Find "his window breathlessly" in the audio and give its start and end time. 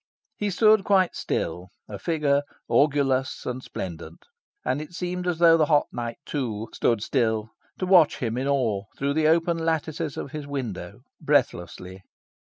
10.31-12.01